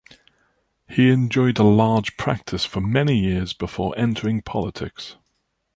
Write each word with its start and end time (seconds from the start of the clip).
He 0.89 1.11
enjoyed 1.11 1.59
a 1.59 1.63
large 1.63 2.17
practice 2.17 2.65
for 2.65 2.81
many 2.81 3.19
years 3.19 3.53
before 3.53 3.93
entering 3.95 4.41
politics. 4.41 5.15